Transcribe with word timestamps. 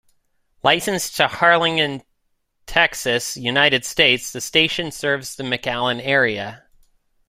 Licensed 0.63 1.15
to 1.17 1.27
Harlingen, 1.27 2.01
Texas, 2.65 3.37
United 3.37 3.85
States, 3.85 4.31
the 4.31 4.41
station 4.41 4.89
serves 4.89 5.35
the 5.35 5.43
McAllen 5.43 6.01
area. 6.03 6.63